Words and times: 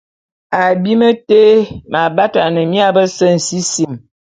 Abim 0.63 1.01
té 1.27 1.41
m’abatane 1.91 2.61
mia 2.71 2.87
bese 2.95 3.25
nsisim. 3.37 3.93